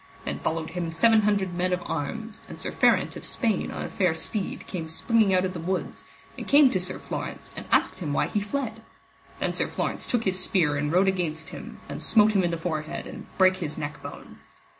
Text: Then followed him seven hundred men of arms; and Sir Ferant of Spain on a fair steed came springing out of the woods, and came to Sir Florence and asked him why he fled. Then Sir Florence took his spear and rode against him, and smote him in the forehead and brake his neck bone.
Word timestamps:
Then 0.25 0.39
followed 0.39 0.71
him 0.71 0.91
seven 0.91 1.21
hundred 1.21 1.53
men 1.53 1.71
of 1.71 1.83
arms; 1.85 2.41
and 2.49 2.59
Sir 2.59 2.71
Ferant 2.71 3.15
of 3.15 3.23
Spain 3.23 3.69
on 3.69 3.83
a 3.83 3.87
fair 3.87 4.15
steed 4.15 4.65
came 4.65 4.89
springing 4.89 5.31
out 5.31 5.45
of 5.45 5.53
the 5.53 5.59
woods, 5.59 6.05
and 6.35 6.47
came 6.47 6.71
to 6.71 6.79
Sir 6.79 6.97
Florence 6.97 7.51
and 7.55 7.67
asked 7.71 7.99
him 7.99 8.11
why 8.11 8.25
he 8.25 8.39
fled. 8.39 8.81
Then 9.37 9.53
Sir 9.53 9.67
Florence 9.67 10.07
took 10.07 10.23
his 10.23 10.39
spear 10.43 10.75
and 10.75 10.91
rode 10.91 11.07
against 11.07 11.49
him, 11.49 11.81
and 11.87 12.01
smote 12.01 12.31
him 12.33 12.41
in 12.41 12.49
the 12.49 12.57
forehead 12.57 13.05
and 13.05 13.27
brake 13.37 13.57
his 13.57 13.77
neck 13.77 14.01
bone. 14.01 14.39